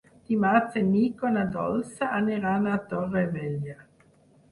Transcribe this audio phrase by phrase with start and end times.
[0.27, 3.77] Dimarts en Nico i na Dolça aniran a Torrevella.